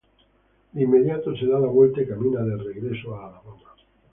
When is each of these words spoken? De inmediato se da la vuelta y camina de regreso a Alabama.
De 0.73 0.81
inmediato 0.81 1.35
se 1.35 1.45
da 1.45 1.59
la 1.59 1.67
vuelta 1.67 2.01
y 2.01 2.07
camina 2.07 2.41
de 2.41 2.57
regreso 2.57 3.13
a 3.15 3.27
Alabama. 3.27 3.71